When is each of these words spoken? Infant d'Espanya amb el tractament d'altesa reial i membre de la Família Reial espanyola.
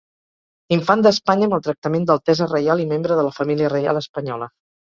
Infant 0.77 1.03
d'Espanya 1.07 1.49
amb 1.49 1.57
el 1.59 1.61
tractament 1.69 2.09
d'altesa 2.11 2.49
reial 2.55 2.81
i 2.87 2.91
membre 2.95 3.21
de 3.21 3.29
la 3.29 3.35
Família 3.39 3.73
Reial 3.75 4.05
espanyola. 4.05 4.53